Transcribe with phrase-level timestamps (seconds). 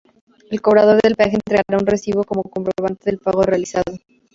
[0.49, 3.97] El cobrador de peaje entregará un recibo como comprobante del pago realizado.